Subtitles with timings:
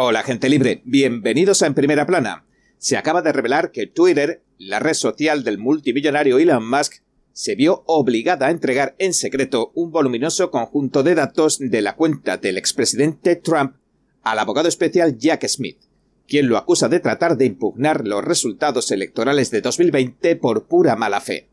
[0.00, 2.46] Hola gente libre, bienvenidos a En Primera Plana.
[2.78, 7.82] Se acaba de revelar que Twitter, la red social del multimillonario Elon Musk, se vio
[7.84, 13.34] obligada a entregar en secreto un voluminoso conjunto de datos de la cuenta del expresidente
[13.34, 13.74] Trump
[14.22, 15.80] al abogado especial Jack Smith,
[16.28, 21.20] quien lo acusa de tratar de impugnar los resultados electorales de 2020 por pura mala
[21.20, 21.48] fe.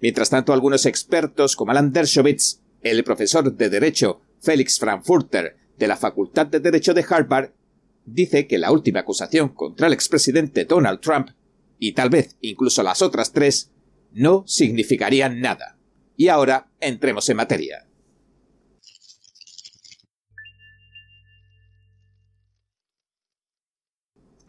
[0.00, 5.96] Mientras tanto, algunos expertos como Alan Dershowitz, el profesor de Derecho Felix Frankfurter de la
[5.96, 7.50] Facultad de Derecho de Harvard,
[8.14, 11.30] dice que la última acusación contra el expresidente Donald Trump,
[11.78, 13.70] y tal vez incluso las otras tres,
[14.12, 15.78] no significarían nada.
[16.16, 17.86] Y ahora entremos en materia.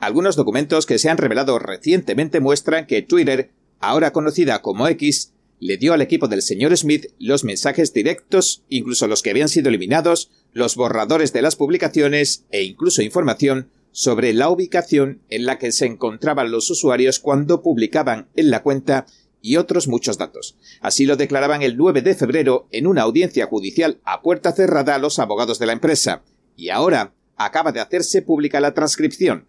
[0.02, 5.78] Algunos documentos que se han revelado recientemente muestran que Twitter, ahora conocida como X, le
[5.78, 10.32] dio al equipo del señor Smith los mensajes directos, incluso los que habían sido eliminados,
[10.54, 15.86] los borradores de las publicaciones e incluso información sobre la ubicación en la que se
[15.86, 19.06] encontraban los usuarios cuando publicaban en la cuenta
[19.42, 20.56] y otros muchos datos.
[20.82, 25.00] Así lo declaraban el 9 de febrero en una audiencia judicial a puerta cerrada a
[25.00, 26.24] los abogados de la empresa.
[26.56, 29.48] Y ahora acaba de hacerse pública la transcripción.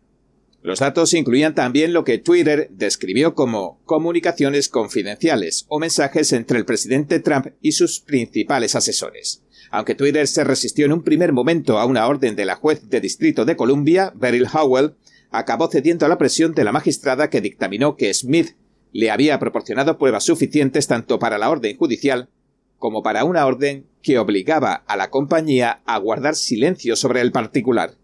[0.62, 6.64] Los datos incluían también lo que Twitter describió como comunicaciones confidenciales o mensajes entre el
[6.64, 9.42] presidente Trump y sus principales asesores.
[9.72, 13.00] Aunque Twitter se resistió en un primer momento a una orden de la juez de
[13.00, 14.96] distrito de Columbia, Beryl Howell,
[15.30, 18.54] acabó cediendo a la presión de la magistrada que dictaminó que Smith
[18.92, 22.28] le había proporcionado pruebas suficientes tanto para la orden judicial
[22.76, 27.94] como para una orden que obligaba a la compañía a guardar silencio sobre el particular.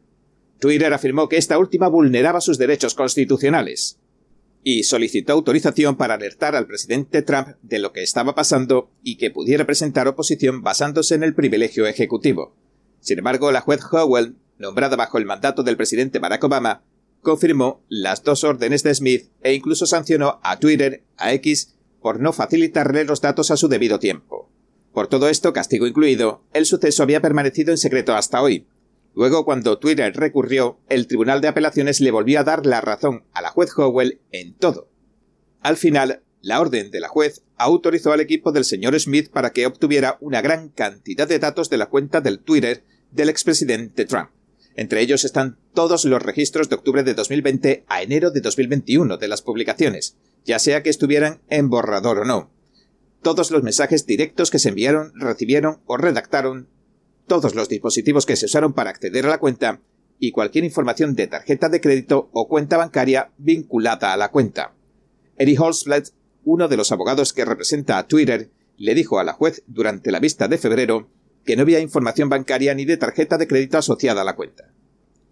[0.61, 3.98] Twitter afirmó que esta última vulneraba sus derechos constitucionales
[4.71, 9.31] y solicitó autorización para alertar al presidente Trump de lo que estaba pasando y que
[9.31, 12.55] pudiera presentar oposición basándose en el privilegio ejecutivo.
[13.01, 16.83] Sin embargo, la juez Howell, nombrada bajo el mandato del presidente Barack Obama,
[17.23, 22.35] confirmó las dos órdenes de Smith e incluso sancionó a Twitter, a X, por no
[22.35, 24.51] facilitarle los datos a su debido tiempo.
[24.93, 28.67] Por todo esto, castigo incluido, el suceso había permanecido en secreto hasta hoy,
[29.19, 33.43] Luego, cuando Twitter recurrió, el Tribunal de Apelaciones le volvió a dar la razón a
[33.43, 34.93] la juez Howell en todo.
[35.61, 39.67] Al final, la orden de la juez autorizó al equipo del señor Smith para que
[39.67, 44.31] obtuviera una gran cantidad de datos de la cuenta del Twitter del expresidente Trump.
[44.77, 49.27] Entre ellos están todos los registros de octubre de 2020 a enero de 2021 de
[49.27, 52.53] las publicaciones, ya sea que estuvieran en borrador o no.
[53.21, 56.69] Todos los mensajes directos que se enviaron, recibieron o redactaron
[57.29, 59.81] todos los dispositivos que se usaron para acceder a la cuenta
[60.19, 64.75] y cualquier información de tarjeta de crédito o cuenta bancaria vinculada a la cuenta.
[65.37, 66.09] Eddie Holzblatt,
[66.45, 70.19] uno de los abogados que representa a Twitter, le dijo a la juez durante la
[70.19, 71.09] vista de febrero
[71.45, 74.73] que no había información bancaria ni de tarjeta de crédito asociada a la cuenta.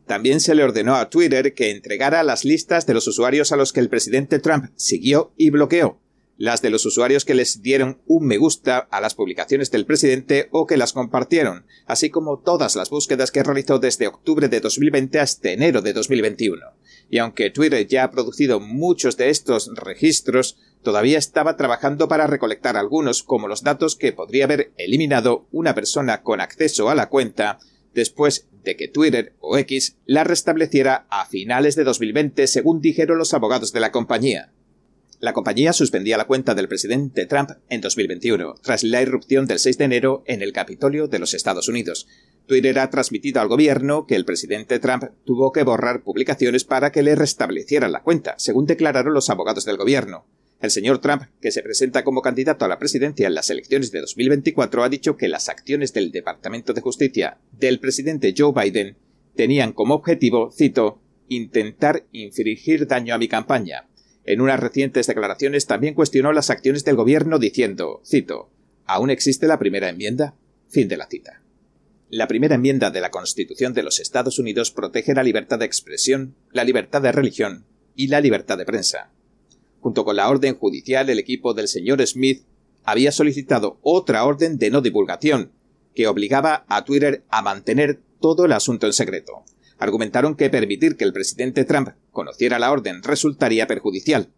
[0.07, 3.73] También se le ordenó a Twitter que entregara las listas de los usuarios a los
[3.73, 6.01] que el presidente Trump siguió y bloqueó,
[6.39, 10.49] las de los usuarios que les dieron un me gusta a las publicaciones del presidente
[10.51, 15.19] o que las compartieron, así como todas las búsquedas que realizó desde octubre de 2020
[15.19, 16.63] hasta enero de 2021.
[17.09, 22.77] Y aunque Twitter ya ha producido muchos de estos registros, todavía estaba trabajando para recolectar
[22.77, 27.59] algunos, como los datos que podría haber eliminado una persona con acceso a la cuenta
[27.95, 33.33] después de que Twitter o X la restableciera a finales de 2020, según dijeron los
[33.33, 34.53] abogados de la compañía.
[35.19, 39.79] La compañía suspendía la cuenta del presidente Trump en 2021, tras la irrupción del 6
[39.79, 42.07] de enero en el Capitolio de los Estados Unidos.
[42.47, 47.03] Twitter ha transmitido al gobierno que el presidente Trump tuvo que borrar publicaciones para que
[47.03, 50.27] le restablecieran la cuenta, según declararon los abogados del gobierno.
[50.61, 54.01] El señor Trump, que se presenta como candidato a la presidencia en las elecciones de
[54.01, 58.97] 2024, ha dicho que las acciones del Departamento de Justicia del presidente Joe Biden
[59.35, 63.87] tenían como objetivo, cito, intentar infringir daño a mi campaña.
[64.27, 68.51] En unas recientes declaraciones también cuestionó las acciones del gobierno diciendo, cito,
[68.85, 70.35] ¿aún existe la primera enmienda?
[70.69, 71.41] Fin de la cita.
[72.11, 76.35] La primera enmienda de la Constitución de los Estados Unidos protege la libertad de expresión,
[76.51, 77.65] la libertad de religión
[77.95, 79.11] y la libertad de prensa.
[79.81, 82.43] Junto con la orden judicial, el equipo del señor Smith
[82.83, 85.53] había solicitado otra orden de no divulgación,
[85.95, 89.45] que obligaba a Twitter a mantener todo el asunto en secreto
[89.79, 94.31] argumentaron que permitir que el presidente Trump conociera la orden resultaría perjudicial.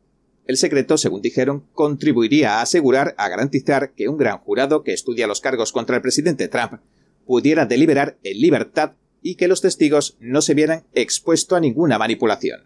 [0.46, 5.28] El secreto, según dijeron, contribuiría a asegurar, a garantizar que un gran jurado que estudia
[5.28, 6.80] los cargos contra el presidente Trump
[7.24, 12.62] pudiera deliberar en libertad y que los testigos no se vieran expuestos a ninguna manipulación.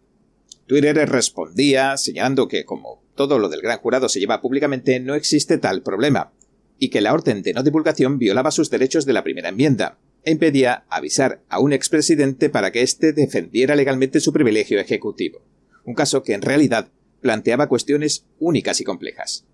[0.67, 5.59] Twitter respondía señalando que, como todo lo del gran jurado se lleva públicamente, no existe
[5.59, 6.33] tal problema,
[6.79, 9.99] y que la orden de no divulgación violaba sus derechos de la primera enmienda,
[10.31, 15.43] impedía avisar a un expresidente para que éste defendiera legalmente su privilegio ejecutivo,
[15.85, 16.91] un caso que en realidad
[17.21, 19.47] planteaba cuestiones únicas y complejas.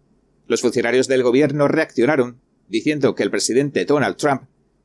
[0.46, 4.42] Los funcionarios del gobierno reaccionaron diciendo que el presidente Donald Trump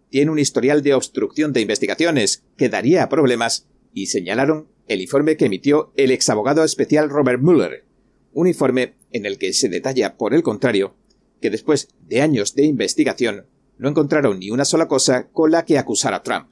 [0.10, 5.46] tiene un historial de obstrucción de investigaciones que daría problemas y señalaron el informe que
[5.46, 7.86] emitió el exabogado especial Robert Mueller,
[8.34, 10.96] un informe en el que se detalla, por el contrario,
[11.42, 13.48] que después de años de investigación
[13.84, 16.48] no encontraron ni una sola cosa con la que acusar a Trump.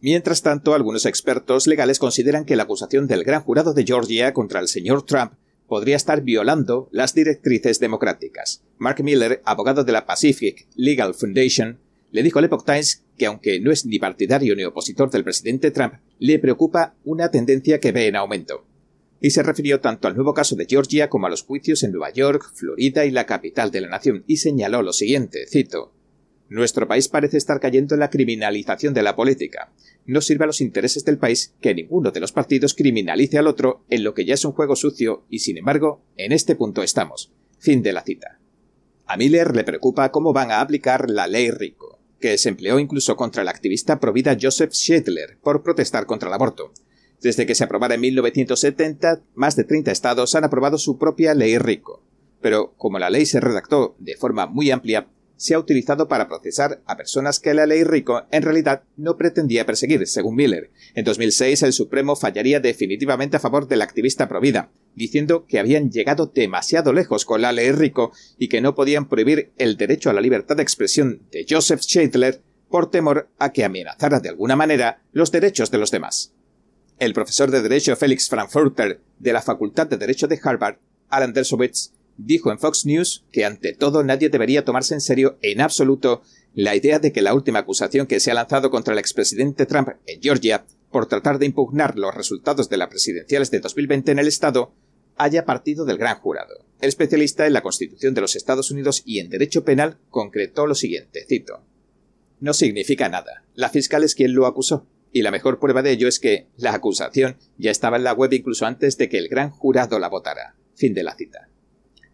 [0.00, 4.58] Mientras tanto, algunos expertos legales consideran que la acusación del gran jurado de Georgia contra
[4.58, 5.34] el señor Trump
[5.68, 8.64] podría estar violando las directrices democráticas.
[8.78, 11.78] Mark Miller, abogado de la Pacific Legal Foundation,
[12.10, 15.70] le dijo al Epoch Times que aunque no es ni partidario ni opositor del presidente
[15.70, 18.66] Trump, le preocupa una tendencia que ve en aumento.
[19.20, 22.12] Y se refirió tanto al nuevo caso de Georgia como a los juicios en Nueva
[22.12, 25.95] York, Florida y la capital de la nación, y señaló lo siguiente, cito,
[26.48, 29.72] Nuestro país parece estar cayendo en la criminalización de la política
[30.06, 33.84] no sirve a los intereses del país que ninguno de los partidos criminalice al otro
[33.90, 37.32] en lo que ya es un juego sucio y sin embargo en este punto estamos.
[37.58, 38.38] Fin de la cita.
[39.06, 43.16] A Miller le preocupa cómo van a aplicar la ley Rico, que se empleó incluso
[43.16, 46.72] contra el activista provida Joseph Schindler por protestar contra el aborto.
[47.20, 51.58] Desde que se aprobara en 1970, más de 30 estados han aprobado su propia ley
[51.58, 52.02] Rico.
[52.40, 56.82] Pero como la ley se redactó de forma muy amplia, se ha utilizado para procesar
[56.86, 60.70] a personas que la ley Rico en realidad no pretendía perseguir, según Miller.
[60.94, 66.26] En 2006 el Supremo fallaría definitivamente a favor del activista Provida, diciendo que habían llegado
[66.34, 70.20] demasiado lejos con la ley Rico y que no podían prohibir el derecho a la
[70.20, 75.30] libertad de expresión de Joseph Scheidler por temor a que amenazara de alguna manera los
[75.30, 76.32] derechos de los demás.
[76.98, 80.78] El profesor de Derecho Felix Frankfurter de la Facultad de Derecho de Harvard,
[81.08, 85.60] Alan Dershowitz, dijo en Fox News que ante todo nadie debería tomarse en serio en
[85.60, 86.22] absoluto
[86.54, 89.90] la idea de que la última acusación que se ha lanzado contra el expresidente Trump
[90.06, 94.28] en Georgia por tratar de impugnar los resultados de las presidenciales de 2020 en el
[94.28, 94.72] Estado
[95.16, 96.64] haya partido del gran jurado.
[96.80, 100.74] El especialista en la Constitución de los Estados Unidos y en Derecho Penal concretó lo
[100.74, 101.62] siguiente, cito.
[102.40, 103.44] No significa nada.
[103.54, 104.86] La fiscal es quien lo acusó.
[105.12, 108.32] Y la mejor prueba de ello es que la acusación ya estaba en la web
[108.32, 110.56] incluso antes de que el gran jurado la votara.
[110.74, 111.48] Fin de la cita.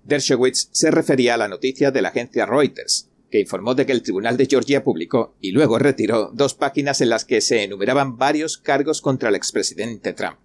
[0.05, 4.03] Dershowitz se refería a la noticia de la agencia Reuters, que informó de que el
[4.03, 8.59] Tribunal de Georgia publicó y luego retiró dos páginas en las que se enumeraban varios
[8.59, 10.37] cargos contra el expresidente Trump.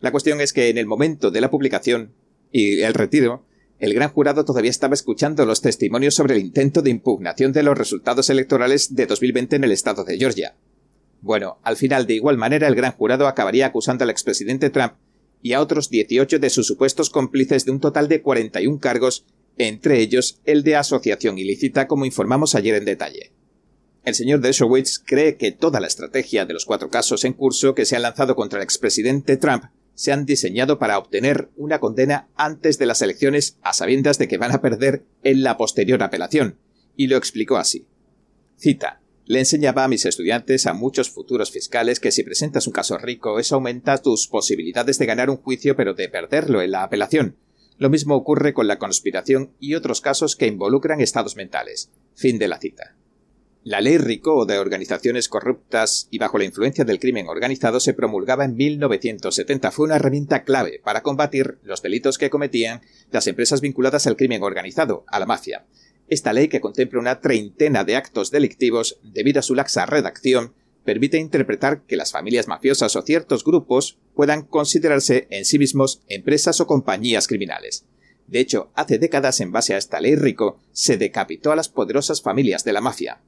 [0.00, 2.12] La cuestión es que en el momento de la publicación
[2.52, 3.44] y el retiro,
[3.78, 7.76] el gran jurado todavía estaba escuchando los testimonios sobre el intento de impugnación de los
[7.76, 10.54] resultados electorales de 2020 en el estado de Georgia.
[11.20, 14.94] Bueno, al final, de igual manera, el gran jurado acabaría acusando al expresidente Trump
[15.42, 19.24] y a otros 18 de sus supuestos cómplices de un total de 41 cargos,
[19.56, 23.32] entre ellos el de asociación ilícita, como informamos ayer en detalle.
[24.04, 27.84] El señor Dershowitz cree que toda la estrategia de los cuatro casos en curso que
[27.84, 29.64] se han lanzado contra el expresidente Trump
[29.94, 34.38] se han diseñado para obtener una condena antes de las elecciones a sabiendas de que
[34.38, 36.56] van a perder en la posterior apelación,
[36.96, 37.86] y lo explicó así.
[38.56, 42.96] Cita le enseñaba a mis estudiantes, a muchos futuros fiscales, que si presentas un caso
[42.96, 47.36] rico, eso aumenta tus posibilidades de ganar un juicio pero de perderlo en la apelación.
[47.76, 51.90] Lo mismo ocurre con la conspiración y otros casos que involucran estados mentales.
[52.14, 52.96] Fin de la cita.
[53.64, 58.46] La ley RICO de organizaciones corruptas y bajo la influencia del crimen organizado se promulgaba
[58.46, 59.70] en 1970.
[59.72, 62.80] Fue una herramienta clave para combatir los delitos que cometían
[63.10, 65.66] las empresas vinculadas al crimen organizado, a la mafia.
[66.08, 71.18] Esta ley, que contempla una treintena de actos delictivos debido a su laxa redacción, permite
[71.18, 76.66] interpretar que las familias mafiosas o ciertos grupos puedan considerarse en sí mismos empresas o
[76.66, 77.84] compañías criminales.
[78.26, 82.22] De hecho, hace décadas, en base a esta ley rico, se decapitó a las poderosas
[82.22, 83.20] familias de la mafia.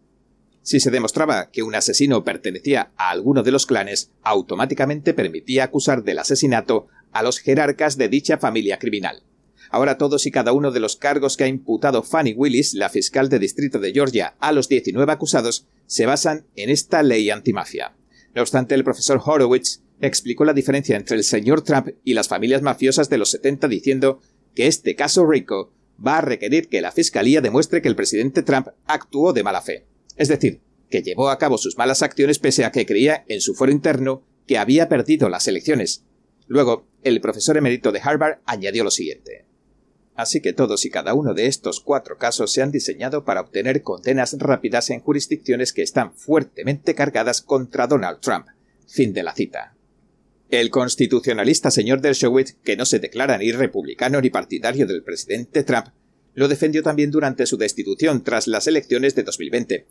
[0.63, 6.03] Si se demostraba que un asesino pertenecía a alguno de los clanes, automáticamente permitía acusar
[6.03, 9.23] del asesinato a los jerarcas de dicha familia criminal.
[9.71, 13.29] Ahora todos y cada uno de los cargos que ha imputado Fanny Willis, la fiscal
[13.29, 17.95] de distrito de Georgia, a los 19 acusados, se basan en esta ley antimafia.
[18.35, 22.63] No obstante, el profesor Horowitz explicó la diferencia entre el señor Trump y las familias
[22.63, 24.21] mafiosas de los 70 diciendo
[24.55, 25.73] que este caso rico
[26.05, 29.87] va a requerir que la Fiscalía demuestre que el presidente Trump actuó de mala fe.
[30.17, 33.55] Es decir, que llevó a cabo sus malas acciones pese a que creía en su
[33.55, 36.05] foro interno que había perdido las elecciones.
[36.49, 39.45] Luego, el profesor emérito de Harvard añadió lo siguiente.
[40.21, 43.83] Así que todos y cada uno de estos cuatro casos se han diseñado para obtener
[43.83, 48.49] condenas rápidas en jurisdicciones que están fuertemente cargadas contra Donald Trump.
[48.87, 49.75] Fin de la cita.
[50.51, 55.87] El constitucionalista señor Dershowitz, que no se declara ni republicano ni partidario del presidente Trump,
[56.35, 59.87] lo defendió también durante su destitución tras las elecciones de 2020.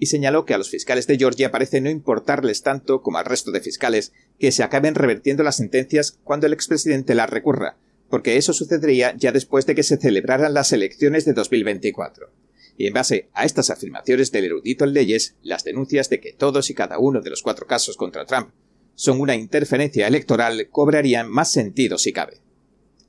[0.00, 3.52] y señaló que a los fiscales de Georgia parece no importarles tanto como al resto
[3.52, 7.76] de fiscales que se acaben revertiendo las sentencias cuando el expresidente las recurra,
[8.08, 12.30] porque eso sucedería ya después de que se celebraran las elecciones de 2024.
[12.76, 16.70] Y en base a estas afirmaciones del erudito en leyes, las denuncias de que todos
[16.70, 18.50] y cada uno de los cuatro casos contra Trump
[18.94, 22.40] son una interferencia electoral cobrarían más sentido si cabe.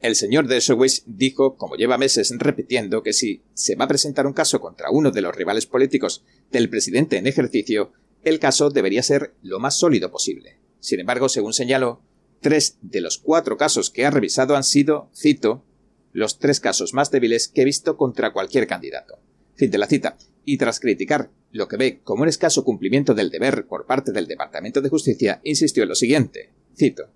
[0.01, 4.34] El señor Dershowitz dijo, como lleva meses repitiendo, que si se va a presentar un
[4.34, 7.91] caso contra uno de los rivales políticos del presidente en ejercicio,
[8.24, 10.58] el caso debería ser lo más sólido posible.
[10.79, 12.01] Sin embargo, según señaló,
[12.41, 15.63] tres de los cuatro casos que ha revisado han sido, cito,
[16.12, 19.19] los tres casos más débiles que he visto contra cualquier candidato.
[19.55, 20.17] Fin de la cita.
[20.46, 24.27] Y tras criticar lo que ve como un escaso cumplimiento del deber por parte del
[24.27, 26.51] Departamento de Justicia, insistió en lo siguiente.
[26.75, 27.10] Cito.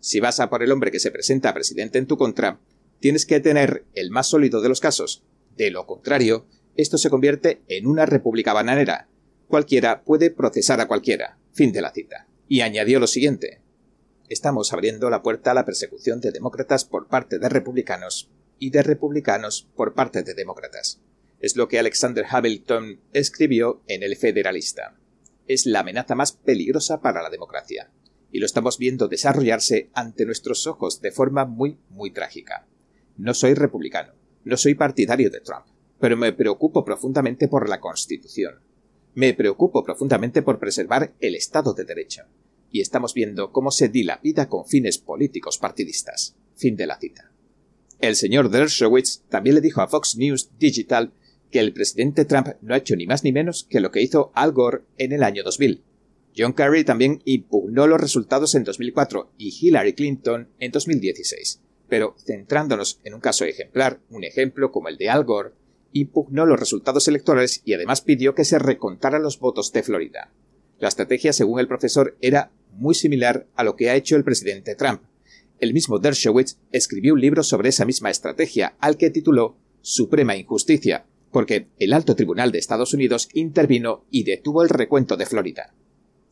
[0.00, 2.58] Si vas a por el hombre que se presenta a presidente en tu contra,
[2.98, 5.22] tienes que tener el más sólido de los casos.
[5.56, 9.08] De lo contrario, esto se convierte en una república bananera.
[9.46, 11.38] Cualquiera puede procesar a cualquiera.
[11.52, 12.26] Fin de la cita.
[12.48, 13.60] Y añadió lo siguiente.
[14.28, 18.82] Estamos abriendo la puerta a la persecución de demócratas por parte de republicanos y de
[18.82, 21.00] republicanos por parte de demócratas.
[21.40, 24.96] Es lo que Alexander Hamilton escribió en El Federalista.
[25.48, 27.90] Es la amenaza más peligrosa para la democracia
[28.32, 32.66] y lo estamos viendo desarrollarse ante nuestros ojos de forma muy, muy trágica.
[33.18, 34.14] No soy republicano,
[34.44, 35.66] no soy partidario de Trump,
[36.00, 38.60] pero me preocupo profundamente por la Constitución.
[39.14, 42.22] Me preocupo profundamente por preservar el Estado de Derecho.
[42.72, 46.34] Y estamos viendo cómo se dilapida con fines políticos partidistas.
[46.56, 47.30] Fin de la cita.
[48.00, 51.12] El señor Dershowitz también le dijo a Fox News Digital
[51.52, 54.32] que el presidente Trump no ha hecho ni más ni menos que lo que hizo
[54.34, 55.82] Al Gore en el año 2000,
[56.36, 61.60] John Kerry también impugnó los resultados en 2004 y Hillary Clinton en 2016.
[61.88, 65.50] Pero centrándonos en un caso ejemplar, un ejemplo como el de Al Gore,
[65.92, 70.32] impugnó los resultados electorales y además pidió que se recontaran los votos de Florida.
[70.82, 74.74] La estrategia, según el profesor, era muy similar a lo que ha hecho el presidente
[74.74, 75.00] Trump.
[75.60, 81.06] El mismo Dershowitz escribió un libro sobre esa misma estrategia, al que tituló Suprema Injusticia,
[81.30, 85.72] porque el alto tribunal de Estados Unidos intervino y detuvo el recuento de Florida.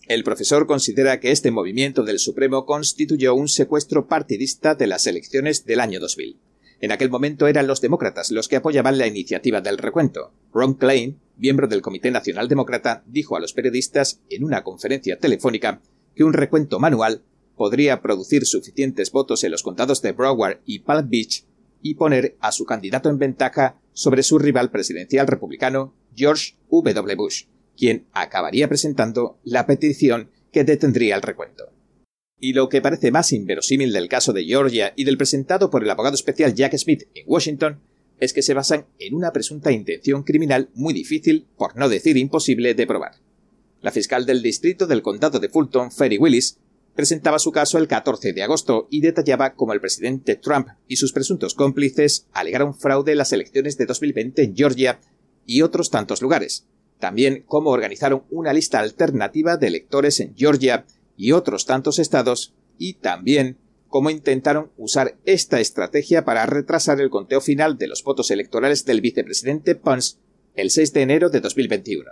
[0.09, 5.65] El profesor considera que este movimiento del Supremo constituyó un secuestro partidista de las elecciones
[5.65, 6.41] del año 2000.
[6.81, 10.33] En aquel momento eran los demócratas los que apoyaban la iniciativa del recuento.
[10.53, 15.81] Ron Klein, miembro del Comité Nacional Demócrata, dijo a los periodistas en una conferencia telefónica
[16.15, 17.23] que un recuento manual
[17.57, 21.45] podría producir suficientes votos en los condados de Broward y Palm Beach
[21.83, 27.15] y poner a su candidato en ventaja sobre su rival presidencial republicano George W.
[27.17, 27.45] Bush
[27.81, 31.73] quien acabaría presentando la petición que detendría el recuento.
[32.39, 35.89] Y lo que parece más inverosímil del caso de Georgia y del presentado por el
[35.89, 37.81] abogado especial Jack Smith en Washington
[38.21, 42.75] es que se basan en una presunta intención criminal muy difícil, por no decir imposible,
[42.75, 43.17] de probar.
[43.81, 46.59] La fiscal del distrito del condado de Fulton, Ferry Willis,
[46.95, 51.13] presentaba su caso el 14 de agosto y detallaba cómo el presidente Trump y sus
[51.13, 55.01] presuntos cómplices alegaron fraude en las elecciones de 2020 en Georgia
[55.47, 56.67] y otros tantos lugares,
[56.99, 60.85] también cómo organizaron una lista alternativa de electores en Georgia
[61.17, 63.57] y otros tantos estados, y también
[63.91, 69.01] cómo intentaron usar esta estrategia para retrasar el conteo final de los votos electorales del
[69.01, 70.17] vicepresidente Pence
[70.55, 72.11] el 6 de enero de 2021.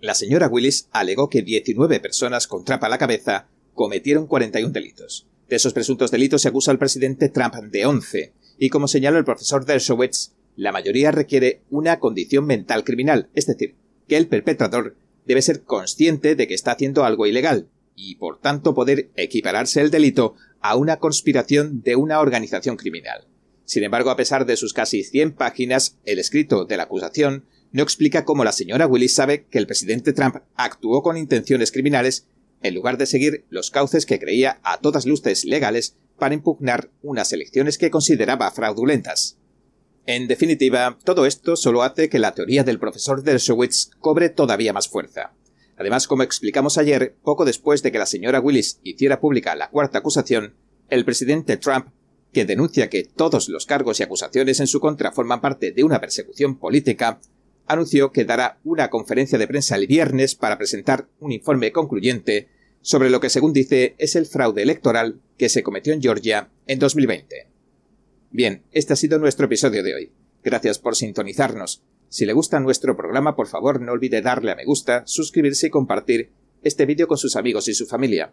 [0.00, 5.26] La señora Willis alegó que 19 personas con trapa a la cabeza cometieron 41 delitos.
[5.48, 9.24] De esos presuntos delitos se acusa al presidente Trump de 11, y como señaló el
[9.24, 13.74] profesor Dershowitz, la mayoría requiere una condición mental criminal, es decir,
[14.08, 14.96] que el perpetrador
[15.26, 19.90] debe ser consciente de que está haciendo algo ilegal y por tanto poder equipararse el
[19.90, 20.34] delito
[20.64, 23.28] a una conspiración de una organización criminal.
[23.66, 27.82] Sin embargo, a pesar de sus casi 100 páginas, el escrito de la acusación no
[27.82, 32.28] explica cómo la señora Willis sabe que el presidente Trump actuó con intenciones criminales
[32.62, 37.34] en lugar de seguir los cauces que creía a todas luces legales para impugnar unas
[37.34, 39.36] elecciones que consideraba fraudulentas.
[40.06, 44.88] En definitiva, todo esto solo hace que la teoría del profesor Dershowitz cobre todavía más
[44.88, 45.34] fuerza.
[45.76, 49.98] Además, como explicamos ayer, poco después de que la señora Willis hiciera pública la cuarta
[49.98, 50.54] acusación,
[50.88, 51.88] el presidente Trump,
[52.32, 56.00] que denuncia que todos los cargos y acusaciones en su contra forman parte de una
[56.00, 57.20] persecución política,
[57.66, 62.48] anunció que dará una conferencia de prensa el viernes para presentar un informe concluyente
[62.82, 66.78] sobre lo que, según dice, es el fraude electoral que se cometió en Georgia en
[66.78, 67.48] 2020.
[68.30, 70.12] Bien, este ha sido nuestro episodio de hoy.
[70.42, 71.82] Gracias por sintonizarnos.
[72.14, 75.70] Si le gusta nuestro programa, por favor no olvide darle a me gusta, suscribirse y
[75.70, 76.30] compartir
[76.62, 78.30] este vídeo con sus amigos y su familia,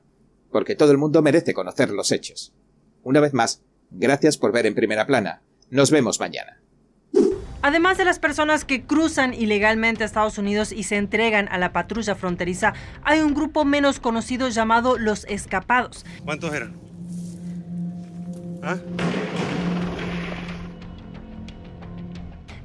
[0.52, 2.54] porque todo el mundo merece conocer los hechos.
[3.02, 5.42] Una vez más, gracias por ver en primera plana.
[5.72, 6.62] Nos vemos mañana.
[7.64, 11.74] Además de las personas que cruzan ilegalmente a Estados Unidos y se entregan a la
[11.74, 16.06] patrulla fronteriza, hay un grupo menos conocido llamado los escapados.
[16.24, 16.76] ¿Cuántos eran?
[18.62, 18.78] ¿Ah?